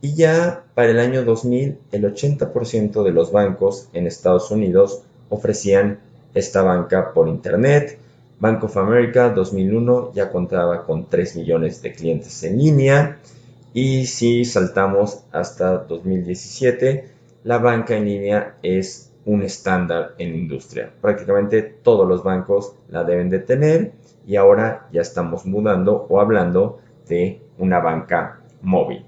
y 0.00 0.14
ya 0.14 0.64
para 0.74 0.90
el 0.90 0.98
año 0.98 1.24
2000 1.24 1.78
el 1.92 2.04
80% 2.14 3.02
de 3.02 3.10
los 3.10 3.32
bancos 3.32 3.88
en 3.92 4.06
Estados 4.06 4.50
Unidos 4.50 5.02
ofrecían 5.28 6.00
esta 6.34 6.62
banca 6.62 7.12
por 7.12 7.28
internet. 7.28 7.98
Bank 8.38 8.64
of 8.64 8.76
America 8.76 9.30
2001 9.30 10.12
ya 10.14 10.30
contaba 10.30 10.84
con 10.84 11.08
3 11.08 11.36
millones 11.36 11.82
de 11.82 11.92
clientes 11.92 12.42
en 12.42 12.58
línea 12.58 13.18
y 13.72 14.06
si 14.06 14.44
saltamos 14.44 15.20
hasta 15.32 15.78
2017 15.78 17.08
la 17.44 17.58
banca 17.58 17.96
en 17.96 18.04
línea 18.04 18.56
es 18.62 19.10
un 19.26 19.42
estándar 19.42 20.14
en 20.18 20.30
la 20.30 20.38
industria. 20.38 20.90
Prácticamente 21.00 21.62
todos 21.62 22.08
los 22.08 22.22
bancos 22.22 22.74
la 22.88 23.04
deben 23.04 23.28
de 23.28 23.40
tener 23.40 23.92
y 24.26 24.36
ahora 24.36 24.88
ya 24.92 25.02
estamos 25.02 25.44
mudando 25.44 26.06
o 26.08 26.20
hablando 26.20 26.78
de 27.08 27.42
una 27.58 27.80
banca 27.80 28.40
móvil. 28.62 29.04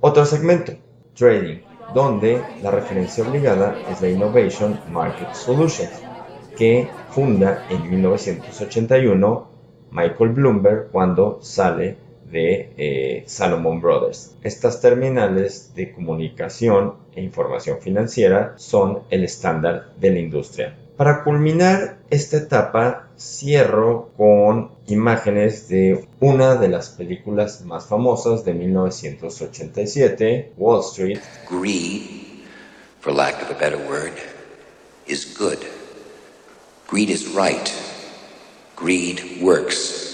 Otro 0.00 0.24
segmento, 0.24 0.72
trading, 1.14 1.58
donde 1.94 2.42
la 2.62 2.70
referencia 2.70 3.26
obligada 3.26 3.76
es 3.90 4.00
la 4.00 4.08
Innovation 4.08 4.78
Market 4.92 5.32
Solutions, 5.32 6.02
que 6.56 6.88
funda 7.10 7.66
en 7.70 7.88
1981 7.88 9.48
Michael 9.90 10.30
Bloomberg 10.30 10.90
cuando 10.90 11.38
sale 11.40 11.96
de 12.30 12.72
eh, 12.76 13.24
Salomon 13.26 13.80
Brothers. 13.80 14.36
Estas 14.42 14.80
terminales 14.80 15.74
de 15.74 15.92
comunicación 15.92 16.94
e 17.14 17.22
información 17.22 17.80
financiera 17.80 18.54
son 18.56 19.00
el 19.10 19.24
estándar 19.24 19.92
de 19.98 20.10
la 20.10 20.18
industria. 20.18 20.76
Para 20.96 21.24
culminar 21.24 21.98
esta 22.10 22.36
etapa, 22.36 23.08
cierro 23.18 24.10
con 24.18 24.72
imágenes 24.86 25.66
de 25.68 26.06
una 26.20 26.56
de 26.56 26.68
las 26.68 26.90
películas 26.90 27.62
más 27.62 27.86
famosas 27.86 28.44
de 28.44 28.52
1987, 28.52 30.52
Wall 30.58 30.80
Street. 30.80 31.20
Greed, 31.48 32.44
for 33.00 33.14
lack 33.14 33.42
of 33.42 33.50
a 33.50 33.58
better 33.58 33.78
word, 33.88 34.12
is 35.06 35.34
good. 35.38 35.58
Greed 36.86 37.08
is 37.08 37.34
right. 37.34 37.72
Greed 38.76 39.40
works. 39.40 40.09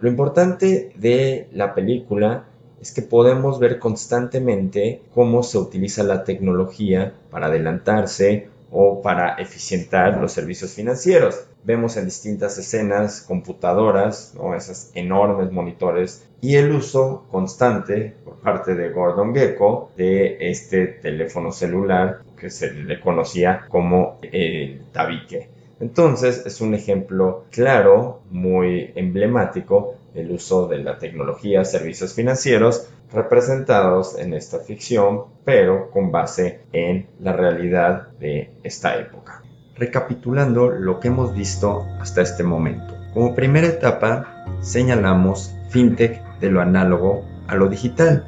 Lo 0.00 0.08
importante 0.08 0.92
de 0.96 1.48
la 1.52 1.74
película 1.74 2.44
es 2.80 2.92
que 2.92 3.02
podemos 3.02 3.58
ver 3.58 3.78
constantemente 3.78 5.02
cómo 5.14 5.42
se 5.42 5.58
utiliza 5.58 6.02
la 6.02 6.24
tecnología 6.24 7.14
para 7.30 7.46
adelantarse 7.46 8.48
o 8.70 9.00
para 9.00 9.36
eficientar 9.36 10.18
los 10.20 10.32
servicios 10.32 10.72
financieros. 10.72 11.46
Vemos 11.62 11.96
en 11.96 12.04
distintas 12.04 12.58
escenas 12.58 13.22
computadoras, 13.22 14.34
esos 14.56 14.90
enormes 14.94 15.50
monitores 15.50 16.26
y 16.40 16.56
el 16.56 16.72
uso 16.72 17.24
constante 17.30 18.14
por 18.24 18.34
parte 18.40 18.74
de 18.74 18.90
Gordon 18.90 19.34
Gecko 19.34 19.92
de 19.96 20.36
este 20.40 20.88
teléfono 20.88 21.52
celular 21.52 22.18
que 22.36 22.50
se 22.50 22.72
le 22.72 23.00
conocía 23.00 23.64
como 23.70 24.18
el 24.20 24.82
tabique. 24.92 25.53
Entonces 25.84 26.44
es 26.46 26.62
un 26.62 26.72
ejemplo 26.72 27.44
claro, 27.50 28.22
muy 28.30 28.92
emblemático 28.94 29.96
del 30.14 30.30
uso 30.30 30.66
de 30.66 30.78
la 30.78 30.98
tecnología, 30.98 31.62
servicios 31.66 32.14
financieros 32.14 32.88
representados 33.12 34.18
en 34.18 34.32
esta 34.32 34.60
ficción, 34.60 35.24
pero 35.44 35.90
con 35.90 36.10
base 36.10 36.62
en 36.72 37.08
la 37.20 37.34
realidad 37.34 38.08
de 38.18 38.54
esta 38.62 38.96
época. 38.96 39.42
Recapitulando 39.76 40.70
lo 40.70 41.00
que 41.00 41.08
hemos 41.08 41.36
visto 41.36 41.84
hasta 42.00 42.22
este 42.22 42.44
momento. 42.44 42.94
Como 43.12 43.34
primera 43.34 43.66
etapa, 43.66 44.46
señalamos 44.62 45.54
fintech 45.68 46.38
de 46.40 46.48
lo 46.48 46.62
análogo 46.62 47.26
a 47.46 47.56
lo 47.56 47.68
digital 47.68 48.24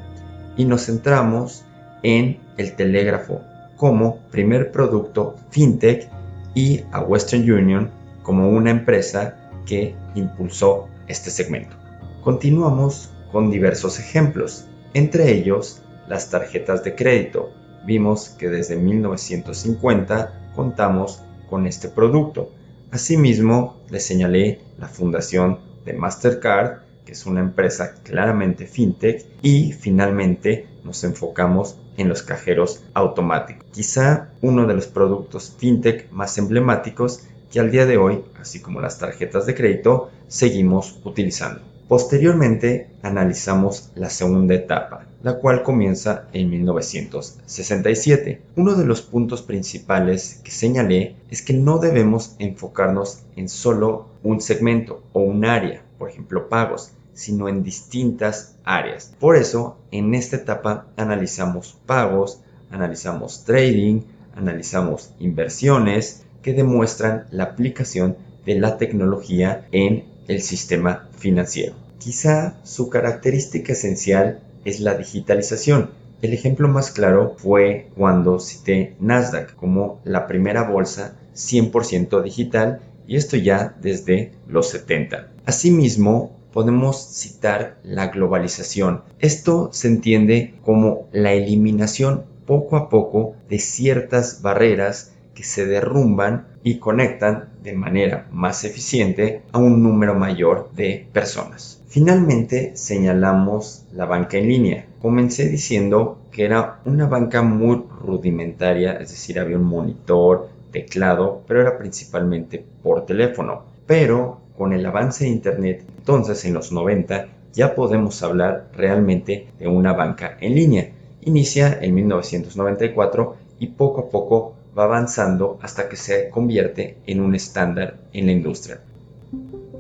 y 0.59 0.67
nos 0.67 0.85
centramos 0.85 1.65
en 2.03 2.39
el 2.59 2.77
telégrafo 2.77 3.41
como 3.77 4.19
primer 4.31 4.73
producto 4.73 5.37
fintech 5.49 6.11
y 6.57 6.83
a 6.91 7.01
Western 7.01 7.49
Union 7.49 7.91
como 8.25 8.49
una 8.49 8.71
empresa 8.71 9.37
que 9.67 9.95
impulsó 10.17 10.89
este 11.07 11.31
segmento. 11.31 11.77
Continuamos 12.25 13.11
con 13.31 13.51
diversos 13.51 14.01
ejemplos 14.01 14.65
entre 14.95 15.31
ellos 15.31 15.83
las 16.09 16.31
tarjetas 16.31 16.83
de 16.83 16.95
crédito. 16.97 17.51
Vimos 17.85 18.31
que 18.31 18.49
desde 18.49 18.77
1950 18.77 20.53
contamos 20.57 21.23
con 21.51 21.67
este 21.67 21.89
producto. 21.89 22.51
Asimismo, 22.91 23.77
les 23.91 24.07
señalé 24.07 24.61
la 24.79 24.89
fundación 24.89 25.59
de 25.85 25.93
Mastercard, 25.93 26.79
que 27.07 27.13
es 27.13 27.25
una 27.25 27.41
empresa 27.41 27.95
claramente 28.03 28.67
fintech, 28.67 29.25
y 29.41 29.73
finalmente 29.73 30.67
nos 30.85 31.03
enfocamos 31.05 31.79
en 31.97 32.11
los 32.11 32.23
cajeros 32.23 32.85
automáticos. 32.93 33.65
Quizá 33.73 34.29
uno 34.43 34.67
de 34.67 34.75
los 34.75 34.89
productos 34.89 35.55
fintech 35.57 36.11
más 36.11 36.37
emblemáticos 36.37 37.23
que 37.51 37.61
al 37.61 37.71
día 37.71 37.87
de 37.87 37.97
hoy, 37.97 38.23
así 38.39 38.61
como 38.61 38.83
las 38.83 38.99
tarjetas 38.99 39.47
de 39.47 39.55
crédito, 39.55 40.11
seguimos 40.29 40.99
utilizando. 41.05 41.63
Posteriormente 41.89 42.89
analizamos 43.03 43.93
la 43.95 44.11
segunda 44.11 44.57
etapa, 44.57 45.07
la 45.23 45.35
cual 45.35 45.63
comienza 45.63 46.27
en 46.33 46.51
1967. 46.51 48.43
Uno 48.57 48.75
de 48.75 48.85
los 48.85 49.03
puntos 49.03 49.43
principales 49.43 50.41
que 50.43 50.51
señalé 50.51 51.15
es 51.31 51.43
que 51.43 51.53
no 51.53 51.79
debemos 51.79 52.35
enfocarnos 52.41 53.21
en 53.37 53.49
solo 53.49 54.09
un 54.25 54.41
segmento 54.41 55.05
o 55.13 55.21
un 55.21 55.45
área, 55.45 55.85
por 55.97 56.11
ejemplo 56.11 56.49
pagos, 56.49 56.91
sino 57.17 57.49
en 57.49 57.65
distintas 57.65 58.55
áreas. 58.63 59.13
Por 59.19 59.37
eso, 59.37 59.79
en 59.91 60.15
esta 60.15 60.37
etapa 60.37 60.87
analizamos 60.97 61.77
pagos, 61.87 62.41
analizamos 62.71 63.45
trading, 63.45 64.03
analizamos 64.37 65.11
inversiones 65.19 66.25
que 66.43 66.53
demuestran 66.53 67.27
la 67.33 67.45
aplicación 67.45 68.17
de 68.45 68.61
la 68.61 68.79
tecnología 68.79 69.67
en 69.73 70.05
el 70.29 70.43
sistema 70.43 71.09
financiero. 71.19 71.75
Quizá 71.99 72.55
su 72.63 72.89
característica 72.89 73.73
esencial 73.73 74.41
es 74.65 74.81
la 74.81 74.95
digitalización. 74.95 75.91
El 76.23 76.33
ejemplo 76.33 76.69
más 76.69 76.91
claro 76.91 77.35
fue 77.37 77.89
cuando 77.97 78.39
cité 78.39 78.95
Nasdaq 79.01 79.55
como 79.57 80.01
la 80.05 80.27
primera 80.27 80.63
bolsa 80.69 81.17
100% 81.35 82.23
digital 82.23 82.81
y 83.07 83.17
esto 83.17 83.37
ya 83.37 83.77
desde 83.81 84.33
los 84.49 84.69
70. 84.71 85.31
Asimismo, 85.45 86.37
podemos 86.53 86.97
citar 86.97 87.79
la 87.83 88.09
globalización. 88.09 89.03
Esto 89.19 89.71
se 89.73 89.89
entiende 89.89 90.55
como 90.63 91.09
la 91.13 91.33
eliminación 91.33 92.25
poco 92.47 92.77
a 92.77 92.89
poco 92.89 93.35
de 93.49 93.59
ciertas 93.59 94.43
barreras 94.43 95.13
que 95.35 95.45
se 95.45 95.67
derrumban 95.67 96.47
y 96.63 96.79
conectan 96.79 97.51
de 97.63 97.75
manera 97.75 98.27
más 98.33 98.65
eficiente 98.65 99.43
a 99.53 99.59
un 99.59 99.83
número 99.83 100.15
mayor 100.15 100.71
de 100.75 101.07
personas. 101.13 101.83
Finalmente 101.89 102.73
señalamos 102.77 103.85
la 103.93 104.07
banca 104.07 104.39
en 104.39 104.49
línea. 104.49 104.87
Comencé 105.01 105.49
diciendo 105.49 106.19
que 106.33 106.45
era 106.45 106.81
una 106.85 107.07
banca 107.07 107.43
muy 107.43 107.85
rudimentaria, 108.01 108.95
es 108.95 109.11
decir, 109.11 109.39
había 109.39 109.57
un 109.57 109.65
monitor, 109.65 110.49
teclado, 110.73 111.43
pero 111.47 111.61
era 111.61 111.79
principalmente 111.79 112.65
por 112.83 113.07
teléfono. 113.07 113.63
Pero 113.87 114.41
con 114.59 114.73
el 114.73 114.85
avance 114.85 115.25
de 115.25 115.31
Internet, 115.31 115.85
entonces 116.07 116.45
en 116.45 116.55
los 116.55 116.71
90 116.71 117.27
ya 117.53 117.75
podemos 117.75 118.23
hablar 118.23 118.69
realmente 118.77 119.49
de 119.59 119.67
una 119.67 119.93
banca 119.93 120.37
en 120.41 120.55
línea. 120.55 120.93
Inicia 121.23 121.77
en 121.83 121.97
1994 121.97 123.35
y 123.59 123.67
poco 123.67 124.03
a 124.03 124.09
poco 124.11 124.55
va 124.79 124.85
avanzando 124.85 125.59
hasta 125.63 125.89
que 125.89 125.97
se 125.97 126.31
convierte 126.31 126.99
en 127.09 127.21
un 127.21 127.35
estándar 127.35 127.97
en 128.13 128.27
la 128.27 128.33
industria. 128.33 128.79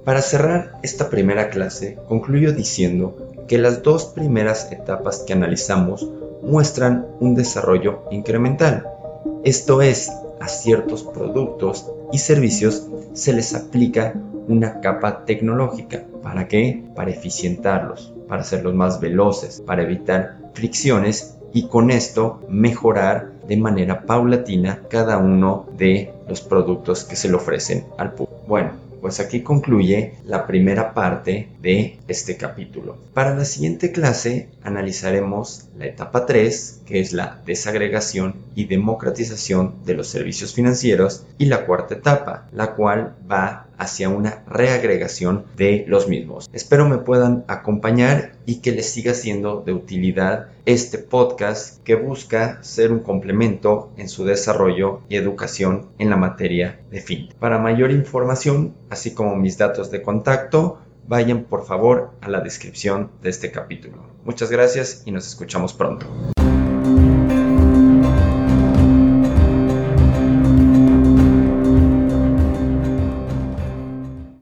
Para 0.04 0.20
cerrar 0.20 0.80
esta 0.82 1.10
primera 1.10 1.48
clase, 1.48 1.96
concluyo 2.08 2.52
diciendo 2.52 3.16
que 3.46 3.58
las 3.58 3.84
dos 3.84 4.06
primeras 4.06 4.72
etapas 4.72 5.20
que 5.20 5.32
analizamos 5.32 6.10
muestran 6.42 7.06
un 7.20 7.36
desarrollo 7.36 8.02
incremental. 8.10 8.88
Esto 9.44 9.80
es, 9.80 10.10
a 10.40 10.48
ciertos 10.48 11.04
productos 11.04 11.86
y 12.12 12.18
servicios 12.18 12.88
se 13.14 13.32
les 13.32 13.54
aplica 13.54 14.14
una 14.48 14.80
capa 14.80 15.24
tecnológica. 15.24 16.04
¿Para 16.22 16.48
qué? 16.48 16.84
Para 16.94 17.10
eficientarlos, 17.10 18.12
para 18.28 18.42
hacerlos 18.42 18.74
más 18.74 19.00
veloces, 19.00 19.62
para 19.64 19.82
evitar 19.82 20.36
fricciones 20.54 21.36
y 21.52 21.68
con 21.68 21.90
esto 21.90 22.42
mejorar 22.48 23.32
de 23.46 23.56
manera 23.56 24.02
paulatina 24.02 24.82
cada 24.90 25.18
uno 25.18 25.66
de 25.76 26.12
los 26.28 26.40
productos 26.40 27.04
que 27.04 27.16
se 27.16 27.28
le 27.28 27.36
ofrecen 27.36 27.86
al 27.96 28.12
público. 28.12 28.42
Bueno, 28.46 28.72
pues 29.00 29.20
aquí 29.20 29.42
concluye 29.42 30.14
la 30.24 30.46
primera 30.46 30.92
parte 30.92 31.48
de 31.60 31.98
este 32.08 32.36
capítulo. 32.36 32.96
Para 33.14 33.34
la 33.34 33.44
siguiente 33.44 33.92
clase 33.92 34.48
analizaremos 34.62 35.68
la 35.78 35.86
etapa 35.86 36.26
3, 36.26 36.82
que 36.86 37.00
es 37.00 37.12
la 37.12 37.40
desagregación 37.46 38.34
y 38.54 38.64
democratización 38.64 39.74
de 39.84 39.94
los 39.94 40.08
servicios 40.08 40.54
financieros, 40.54 41.24
y 41.38 41.46
la 41.46 41.66
cuarta 41.66 41.94
etapa, 41.94 42.48
la 42.52 42.74
cual 42.74 43.14
va 43.30 43.65
hacia 43.78 44.08
una 44.08 44.44
reagregación 44.46 45.44
de 45.56 45.84
los 45.88 46.08
mismos. 46.08 46.48
Espero 46.52 46.88
me 46.88 46.98
puedan 46.98 47.44
acompañar 47.48 48.32
y 48.46 48.60
que 48.60 48.72
les 48.72 48.90
siga 48.90 49.14
siendo 49.14 49.60
de 49.60 49.72
utilidad 49.72 50.48
este 50.64 50.98
podcast 50.98 51.82
que 51.84 51.94
busca 51.94 52.62
ser 52.62 52.92
un 52.92 53.00
complemento 53.00 53.92
en 53.96 54.08
su 54.08 54.24
desarrollo 54.24 55.00
y 55.08 55.16
educación 55.16 55.88
en 55.98 56.10
la 56.10 56.16
materia 56.16 56.80
de 56.90 57.00
fin. 57.00 57.28
Para 57.38 57.58
mayor 57.58 57.90
información, 57.90 58.74
así 58.90 59.14
como 59.14 59.36
mis 59.36 59.58
datos 59.58 59.90
de 59.90 60.02
contacto, 60.02 60.78
vayan 61.08 61.44
por 61.44 61.64
favor 61.64 62.10
a 62.20 62.28
la 62.28 62.40
descripción 62.40 63.10
de 63.22 63.30
este 63.30 63.50
capítulo. 63.50 64.04
Muchas 64.24 64.50
gracias 64.50 65.02
y 65.04 65.12
nos 65.12 65.26
escuchamos 65.26 65.72
pronto. 65.72 66.06